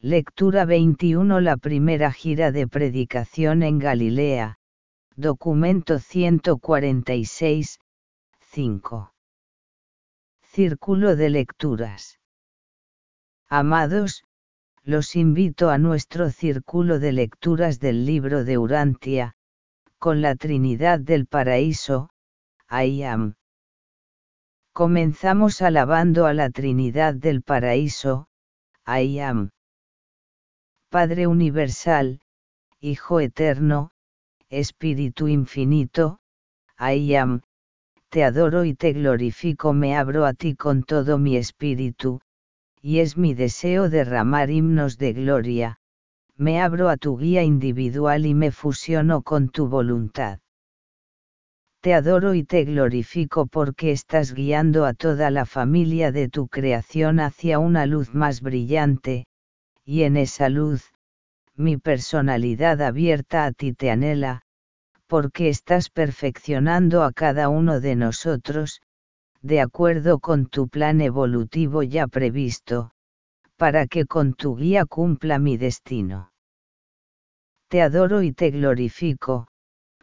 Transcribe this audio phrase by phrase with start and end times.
[0.00, 4.60] Lectura 21 La primera gira de predicación en Galilea.
[5.16, 7.80] Documento 146,
[8.38, 9.12] 5.
[10.44, 12.20] Círculo de lecturas.
[13.48, 14.22] Amados,
[14.84, 19.34] los invito a nuestro círculo de lecturas del libro de Urantia,
[19.98, 22.10] con la Trinidad del Paraíso,
[22.70, 23.34] I am.
[24.72, 28.28] Comenzamos alabando a la Trinidad del Paraíso,
[28.86, 29.50] I am.
[30.90, 32.22] Padre Universal,
[32.80, 33.90] Hijo Eterno,
[34.48, 36.16] Espíritu Infinito,
[36.80, 37.42] I am,
[38.08, 42.22] te adoro y te glorifico, me abro a ti con todo mi espíritu,
[42.80, 45.76] y es mi deseo derramar himnos de gloria,
[46.38, 50.38] me abro a tu guía individual y me fusiono con tu voluntad.
[51.82, 57.20] Te adoro y te glorifico porque estás guiando a toda la familia de tu creación
[57.20, 59.26] hacia una luz más brillante,
[59.88, 60.92] y en esa luz,
[61.56, 64.42] mi personalidad abierta a ti te anhela,
[65.06, 68.82] porque estás perfeccionando a cada uno de nosotros,
[69.40, 72.90] de acuerdo con tu plan evolutivo ya previsto,
[73.56, 76.32] para que con tu guía cumpla mi destino.
[77.68, 79.46] Te adoro y te glorifico,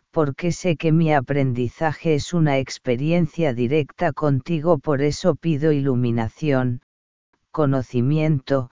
[0.10, 6.82] porque sé que mi aprendizaje es una experiencia directa contigo, por eso pido iluminación,
[7.52, 8.72] conocimiento,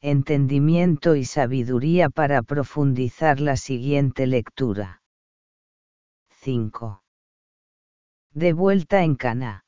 [0.00, 5.00] entendimiento y sabiduría para profundizar la siguiente lectura.
[6.40, 7.02] 5.
[8.32, 9.64] De vuelta en Cana.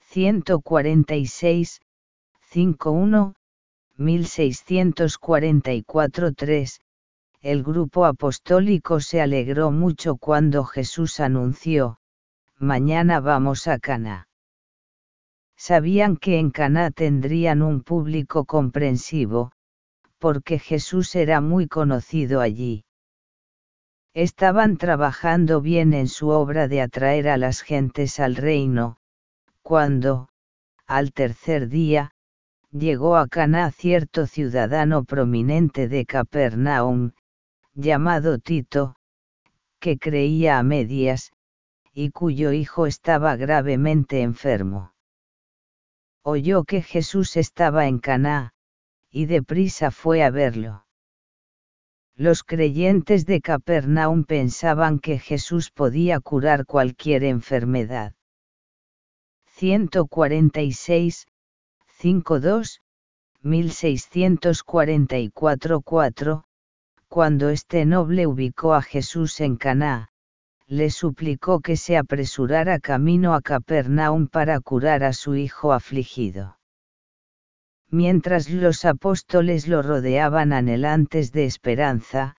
[0.00, 1.80] 146,
[2.40, 3.34] 51,
[3.96, 6.80] 1644 3.
[7.40, 11.98] El grupo apostólico se alegró mucho cuando Jesús anunció,
[12.58, 14.28] mañana vamos a Cana
[15.56, 19.52] sabían que en Caná tendrían un público comprensivo,
[20.18, 22.84] porque Jesús era muy conocido allí.
[24.14, 28.98] Estaban trabajando bien en su obra de atraer a las gentes al reino,
[29.62, 30.28] cuando,
[30.86, 32.12] al tercer día,
[32.70, 37.12] llegó a Caná cierto ciudadano prominente de Capernaum,
[37.74, 38.96] llamado Tito,
[39.80, 41.32] que creía a medias,
[41.92, 44.93] y cuyo hijo estaba gravemente enfermo
[46.24, 48.54] oyó que Jesús estaba en Caná,
[49.10, 50.86] y deprisa fue a verlo.
[52.16, 58.14] Los creyentes de Capernaum pensaban que Jesús podía curar cualquier enfermedad.
[59.46, 61.26] 146,
[61.98, 62.80] 52,
[63.42, 66.44] 1644 4,
[67.08, 70.08] cuando este noble ubicó a Jesús en Caná,
[70.66, 76.58] le suplicó que se apresurara camino a Capernaum para curar a su hijo afligido.
[77.90, 82.36] Mientras los apóstoles lo rodeaban anhelantes de esperanza,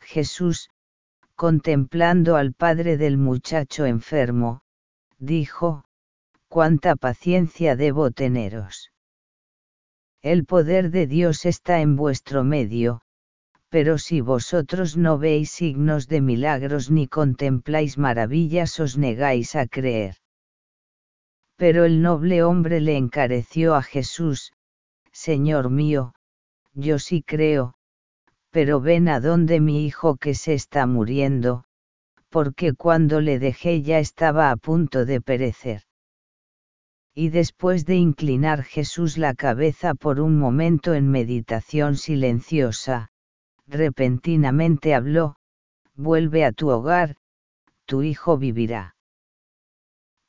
[0.00, 0.68] Jesús,
[1.36, 4.60] contemplando al padre del muchacho enfermo,
[5.18, 5.84] dijo,
[6.48, 8.90] cuánta paciencia debo teneros.
[10.20, 13.00] El poder de Dios está en vuestro medio,
[13.70, 20.16] pero si vosotros no veis signos de milagros ni contempláis maravillas os negáis a creer.
[21.56, 24.52] Pero el noble hombre le encareció a Jesús,
[25.12, 26.14] Señor mío,
[26.74, 27.74] yo sí creo,
[28.50, 31.64] pero ven a donde mi hijo que se está muriendo,
[32.28, 35.82] porque cuando le dejé ya estaba a punto de perecer.
[37.14, 43.10] Y después de inclinar Jesús la cabeza por un momento en meditación silenciosa,
[43.70, 45.36] repentinamente habló,
[45.94, 47.16] vuelve a tu hogar,
[47.86, 48.96] tu hijo vivirá.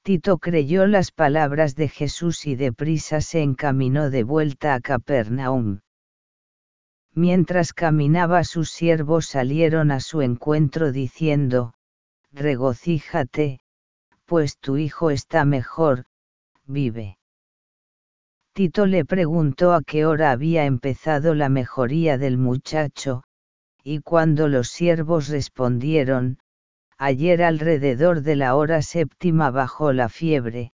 [0.03, 5.81] Tito creyó las palabras de Jesús y deprisa se encaminó de vuelta a Capernaum.
[7.13, 11.73] Mientras caminaba sus siervos salieron a su encuentro diciendo,
[12.31, 13.59] Regocíjate,
[14.25, 16.05] pues tu hijo está mejor,
[16.65, 17.17] vive.
[18.53, 23.23] Tito le preguntó a qué hora había empezado la mejoría del muchacho,
[23.83, 26.39] y cuando los siervos respondieron,
[26.97, 30.71] ayer alrededor de la hora séptima bajó la fiebre,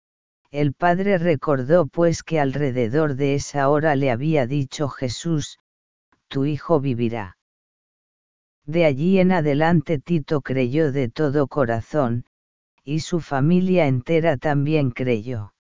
[0.51, 5.59] el padre recordó pues que alrededor de esa hora le había dicho Jesús,
[6.29, 7.37] tu hijo vivirá.
[8.65, 12.27] De allí en adelante Tito creyó de todo corazón,
[12.85, 15.55] y su familia entera también creyó.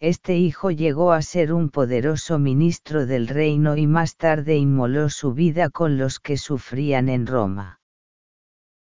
[0.00, 5.34] Este hijo llegó a ser un poderoso ministro del reino y más tarde inmoló su
[5.34, 7.80] vida con los que sufrían en Roma.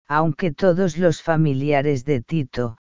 [0.09, 2.79] Aunque todos los familiares de Tito,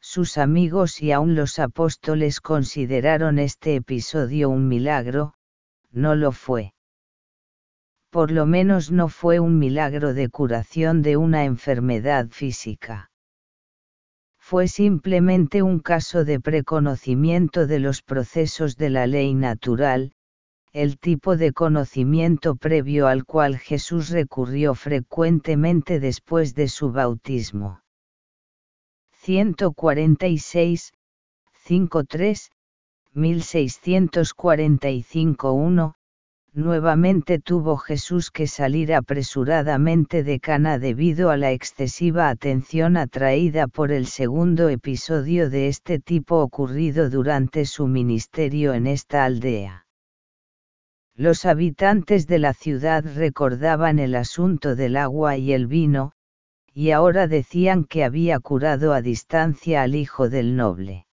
[0.00, 5.34] sus amigos y aun los apóstoles consideraron este episodio un milagro,
[5.92, 6.74] no lo fue.
[8.10, 13.11] Por lo menos no fue un milagro de curación de una enfermedad física.
[14.52, 20.12] Fue simplemente un caso de preconocimiento de los procesos de la ley natural,
[20.74, 27.80] el tipo de conocimiento previo al cual Jesús recurrió frecuentemente después de su bautismo.
[29.22, 30.92] 146,
[31.66, 32.50] 5.3,
[33.14, 35.94] 1645.1,
[36.54, 43.90] nuevamente tuvo Jesús que salir apresuradamente de Cana debido a la excesiva atención atraída por
[43.90, 49.86] el segundo episodio de este tipo ocurrido durante su ministerio en esta aldea.
[51.14, 56.12] Los habitantes de la ciudad recordaban el asunto del agua y el vino,
[56.74, 61.06] y ahora decían que había curado a distancia al hijo del noble.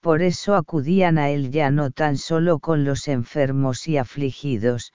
[0.00, 4.94] Por eso acudían a él ya no tan solo con los enfermos y afligidos,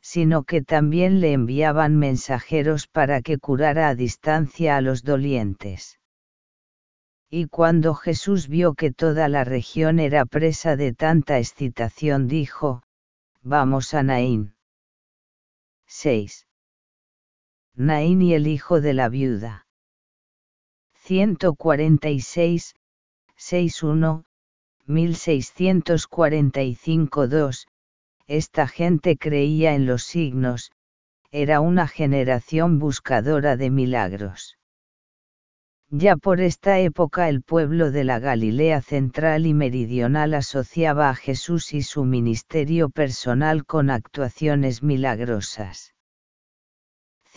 [0.00, 6.00] sino que también le enviaban mensajeros para que curara a distancia a los dolientes.
[7.28, 12.82] Y cuando Jesús vio que toda la región era presa de tanta excitación dijo,
[13.42, 14.56] Vamos a Naín.
[15.86, 16.48] 6.
[17.76, 19.66] Naín y el hijo de la viuda.
[21.04, 22.74] 146,
[23.36, 24.24] 61,
[24.90, 27.66] 1645 2.
[28.26, 30.72] Esta gente creía en los signos,
[31.30, 34.58] era una generación buscadora de milagros.
[35.90, 41.72] Ya por esta época el pueblo de la Galilea central y meridional asociaba a Jesús
[41.72, 45.94] y su ministerio personal con actuaciones milagrosas.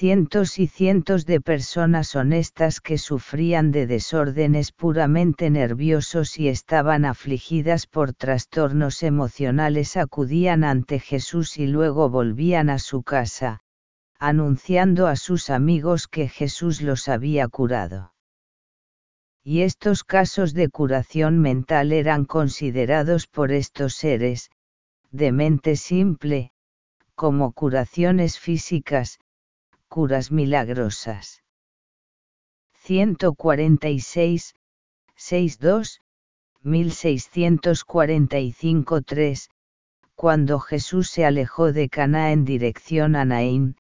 [0.04, 7.88] Cientos y cientos de personas honestas que sufrían de desórdenes puramente nerviosos y estaban afligidas
[7.88, 13.62] por trastornos emocionales acudían ante Jesús y luego volvían a su casa,
[14.20, 18.14] anunciando a sus amigos que Jesús los había curado.
[19.42, 24.52] Y estos casos de curación mental eran considerados por estos seres,
[25.12, 26.52] de mente simple,
[27.16, 29.22] como curaciones físicas,
[29.94, 31.44] curas milagrosas.
[32.86, 34.56] 146,
[35.16, 36.02] 62,
[36.64, 39.50] 1645 3,
[40.16, 43.76] cuando Jesús se alejó de Caná en dirección a Naín,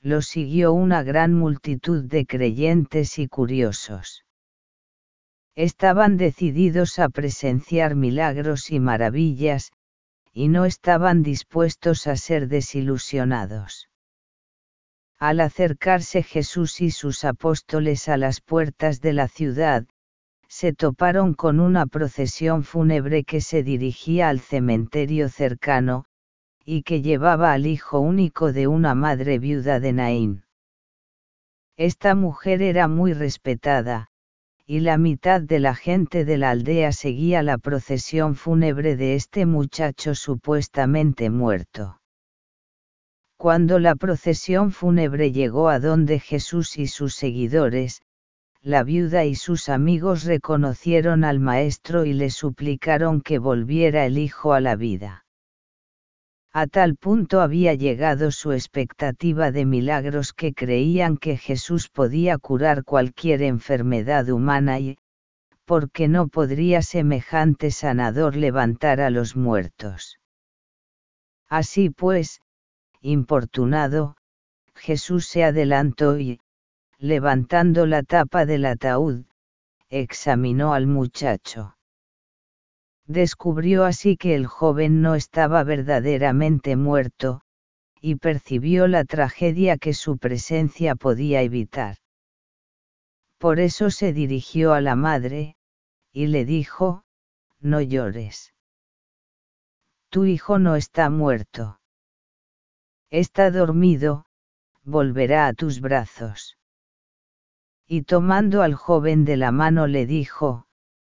[0.00, 4.24] lo siguió una gran multitud de creyentes y curiosos
[5.56, 9.72] estaban decididos a presenciar milagros y maravillas,
[10.32, 13.88] y no estaban dispuestos a ser desilusionados.
[15.18, 19.84] Al acercarse Jesús y sus apóstoles a las puertas de la ciudad,
[20.46, 26.04] se toparon con una procesión fúnebre que se dirigía al cementerio cercano,
[26.64, 30.44] y que llevaba al hijo único de una madre viuda de Naín.
[31.76, 34.10] Esta mujer era muy respetada,
[34.66, 39.46] y la mitad de la gente de la aldea seguía la procesión fúnebre de este
[39.46, 42.00] muchacho supuestamente muerto.
[43.38, 48.02] Cuando la procesión fúnebre llegó a donde Jesús y sus seguidores,
[48.62, 54.54] la viuda y sus amigos reconocieron al Maestro y le suplicaron que volviera el Hijo
[54.54, 55.24] a la vida.
[56.52, 62.82] A tal punto había llegado su expectativa de milagros que creían que Jesús podía curar
[62.82, 64.98] cualquier enfermedad humana y,
[65.64, 70.18] porque no podría semejante sanador levantar a los muertos.
[71.48, 72.40] Así pues,
[73.00, 74.16] importunado,
[74.74, 76.40] Jesús se adelantó y,
[76.98, 79.24] levantando la tapa del ataúd,
[79.88, 81.76] examinó al muchacho.
[83.06, 87.40] Descubrió así que el joven no estaba verdaderamente muerto,
[88.00, 91.96] y percibió la tragedia que su presencia podía evitar.
[93.38, 95.56] Por eso se dirigió a la madre,
[96.12, 97.04] y le dijo,
[97.60, 98.52] no llores.
[100.10, 101.77] Tu hijo no está muerto.
[103.10, 104.26] Está dormido,
[104.84, 106.58] volverá a tus brazos.
[107.86, 110.66] Y tomando al joven de la mano le dijo,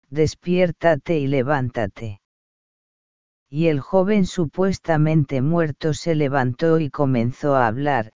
[0.09, 2.19] despiértate y levántate.
[3.49, 8.11] Y el joven supuestamente muerto se levantó y comenzó a hablar,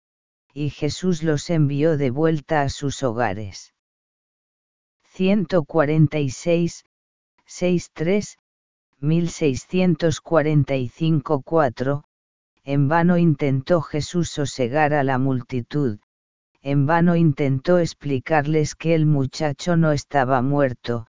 [0.54, 3.75] y Jesús los envió de vuelta a sus hogares.
[5.02, 6.87] 146,
[7.45, 8.38] 63,
[9.00, 12.04] 1645 4,
[12.66, 16.00] en vano intentó Jesús sosegar a la multitud,
[16.62, 21.06] en vano intentó explicarles que el muchacho no estaba muerto,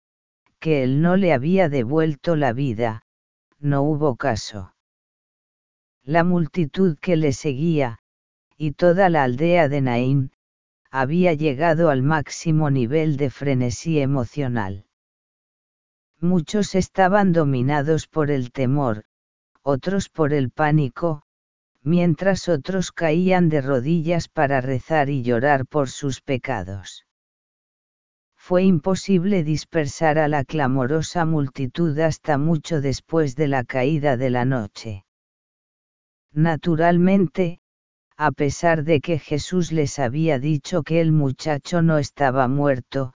[0.61, 3.02] que él no le había devuelto la vida,
[3.59, 4.75] no hubo caso.
[6.02, 7.99] La multitud que le seguía,
[8.56, 10.32] y toda la aldea de Naín,
[10.90, 14.87] había llegado al máximo nivel de frenesí emocional.
[16.18, 19.04] Muchos estaban dominados por el temor,
[19.61, 21.25] otros por el pánico,
[21.83, 27.07] mientras otros caían de rodillas para rezar y llorar por sus pecados.
[28.37, 34.45] Fue imposible dispersar a la clamorosa multitud hasta mucho después de la caída de la
[34.45, 35.05] noche.
[36.33, 37.61] Naturalmente,
[38.17, 43.15] a pesar de que Jesús les había dicho que el muchacho no estaba muerto,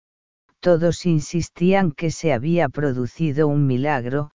[0.60, 4.30] todos insistían que se había producido un milagro,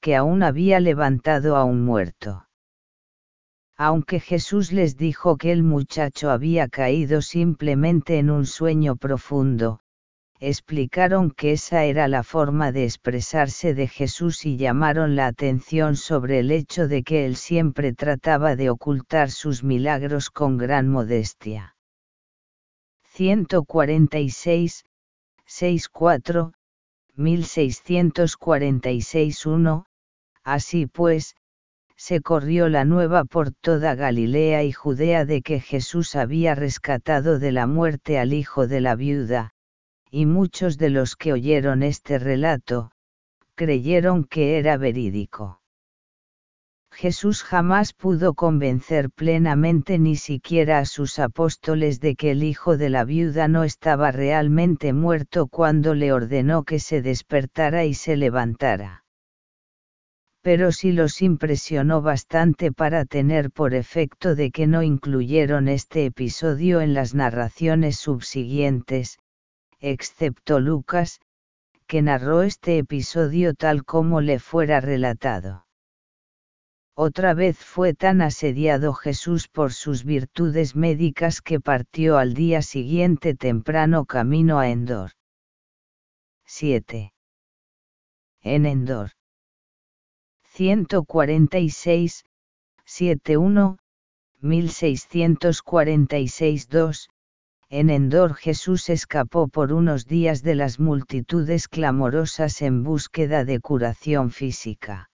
[0.00, 2.47] que aún había levantado a un muerto.
[3.80, 9.78] Aunque Jesús les dijo que el muchacho había caído simplemente en un sueño profundo,
[10.40, 16.40] explicaron que esa era la forma de expresarse de Jesús y llamaron la atención sobre
[16.40, 21.76] el hecho de que él siempre trataba de ocultar sus milagros con gran modestia.
[23.14, 24.84] 146,
[25.46, 26.52] 64,
[27.14, 29.84] 1646 1,
[30.44, 31.34] Así pues,
[31.98, 37.50] se corrió la nueva por toda Galilea y Judea de que Jesús había rescatado de
[37.50, 39.50] la muerte al hijo de la viuda,
[40.08, 42.92] y muchos de los que oyeron este relato,
[43.56, 45.60] creyeron que era verídico.
[46.92, 52.90] Jesús jamás pudo convencer plenamente ni siquiera a sus apóstoles de que el hijo de
[52.90, 59.04] la viuda no estaba realmente muerto cuando le ordenó que se despertara y se levantara.
[60.42, 66.80] Pero sí los impresionó bastante para tener por efecto de que no incluyeron este episodio
[66.80, 69.18] en las narraciones subsiguientes,
[69.80, 71.20] excepto Lucas,
[71.86, 75.66] que narró este episodio tal como le fuera relatado.
[76.94, 83.34] Otra vez fue tan asediado Jesús por sus virtudes médicas que partió al día siguiente
[83.34, 85.12] temprano camino a Endor.
[86.44, 87.12] 7.
[88.42, 89.17] En Endor.
[90.58, 92.24] 146,
[92.84, 93.78] 71,
[94.40, 97.08] 1646 2,
[97.70, 104.32] en Endor Jesús escapó por unos días de las multitudes clamorosas en búsqueda de curación
[104.32, 105.10] física.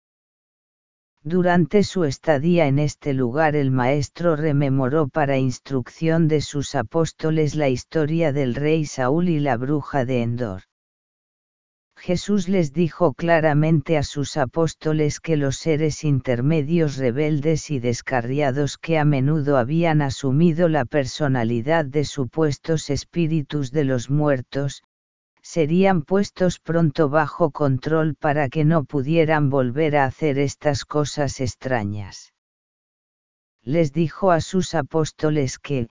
[1.23, 7.67] Durante su estadía en este lugar el maestro rememoró para instrucción de sus apóstoles la
[7.67, 10.61] historia del rey Saúl y la bruja de Endor.
[12.05, 18.99] Jesús les dijo claramente a sus apóstoles que los seres intermedios rebeldes y descarriados que
[18.99, 24.83] a menudo habían asumido la personalidad de supuestos espíritus de los muertos,
[25.41, 32.33] serían puestos pronto bajo control para que no pudieran volver a hacer estas cosas extrañas.
[33.61, 35.87] Les dijo a sus apóstoles que,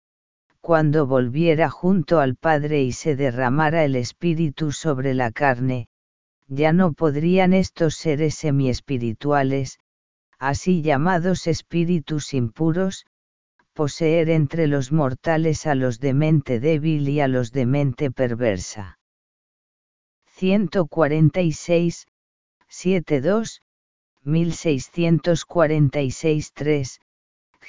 [0.60, 5.86] cuando volviera junto al Padre y se derramara el Espíritu sobre la carne,
[6.50, 9.78] ya no podrían estos seres semi-espirituales,
[10.38, 13.06] así llamados espíritus impuros,
[13.72, 18.98] poseer entre los mortales a los de mente débil y a los de mente perversa.
[20.26, 22.08] 146,
[22.68, 23.62] 72,
[24.24, 27.00] 1646 3,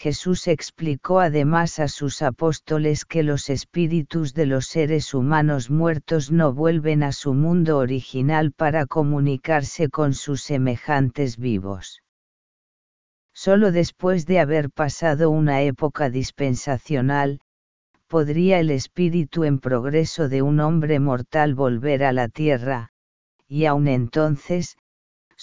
[0.02, 6.56] Jesús explicó además a sus apóstoles que los espíritus de los seres humanos muertos no
[6.56, 12.02] vuelven a su mundo original para comunicarse con sus semejantes vivos.
[13.32, 17.40] Solo después de haber pasado una época dispensacional,
[18.08, 22.90] podría el espíritu en progreso de un hombre mortal volver a la tierra,
[23.48, 24.78] y aun entonces,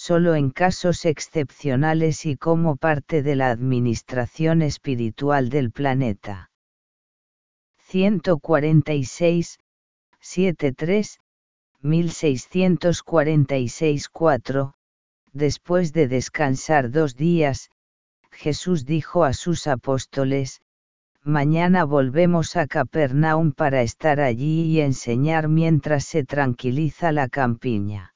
[0.01, 6.51] solo en casos excepcionales y como parte de la administración espiritual del planeta.
[7.79, 9.59] 146,
[10.21, 11.19] 73,
[11.81, 14.73] 1646 4,
[15.33, 17.69] Después de descansar dos días,
[18.31, 20.61] Jesús dijo a sus apóstoles,
[21.23, 28.13] Mañana volvemos a Capernaum para estar allí y enseñar mientras se tranquiliza la campiña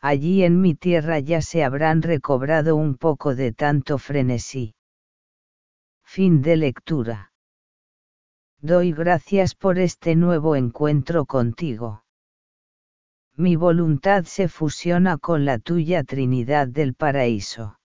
[0.00, 4.74] allí en mi tierra ya se habrán recobrado un poco de tanto frenesí.
[6.04, 7.32] Fin de lectura.
[8.60, 12.04] Doy gracias por este nuevo encuentro contigo.
[13.36, 17.78] Mi voluntad se fusiona con la tuya Trinidad del Paraíso.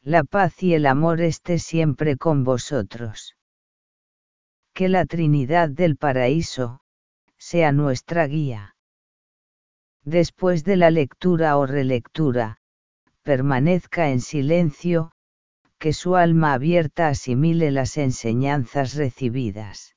[0.00, 3.36] La paz y el amor esté siempre con vosotros.
[4.72, 6.80] Que la Trinidad del Paraíso,
[7.36, 8.71] sea nuestra guía.
[10.04, 12.58] Después de la lectura o relectura,
[13.22, 15.12] permanezca en silencio,
[15.78, 19.94] que su alma abierta asimile las enseñanzas recibidas.